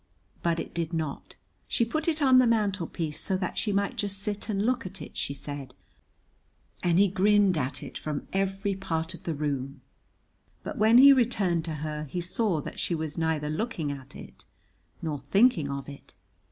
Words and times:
But 0.41 0.59
it 0.59 0.73
did 0.73 0.93
not. 0.93 1.35
She 1.67 1.85
put 1.85 2.07
it 2.07 2.23
on 2.23 2.39
the 2.39 2.47
mantelpiece 2.47 3.19
so 3.19 3.37
that 3.37 3.59
she 3.59 3.71
might 3.71 3.97
just 3.97 4.17
sit 4.17 4.49
and 4.49 4.65
look 4.65 4.83
at 4.83 4.99
it, 4.99 5.15
she 5.15 5.35
said, 5.35 5.75
and 6.81 6.97
he 6.97 7.07
grinned 7.07 7.55
at 7.55 7.83
it 7.83 7.99
from 7.99 8.27
every 8.33 8.73
part 8.73 9.13
of 9.13 9.25
the 9.25 9.35
room, 9.35 9.81
but 10.63 10.79
when 10.79 10.97
he 10.97 11.13
returned 11.13 11.63
to 11.65 11.75
her, 11.85 12.05
he 12.05 12.19
saw 12.19 12.61
that 12.61 12.79
she 12.79 12.95
was 12.95 13.15
neither 13.15 13.47
looking 13.51 13.91
at 13.91 14.15
it 14.15 14.43
nor 15.03 15.19
thinking 15.19 15.69
of 15.69 15.87
it. 15.87 16.15